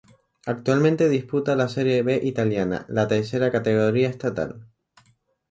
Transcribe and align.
Actualmente 0.47 1.07
disputa 1.09 1.55
la 1.55 1.69
Serie 1.69 2.01
B 2.01 2.19
italiana, 2.23 2.87
la 2.89 3.07
tercera 3.07 3.51
categoría 3.51 4.09
estatal. 4.09 4.65